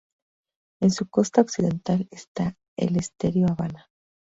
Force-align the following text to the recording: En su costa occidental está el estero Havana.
En 0.81 0.89
su 0.89 1.07
costa 1.11 1.41
occidental 1.41 2.07
está 2.09 2.57
el 2.75 2.95
estero 2.97 3.45
Havana. 3.51 3.91